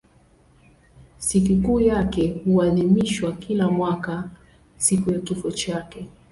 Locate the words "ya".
5.11-5.19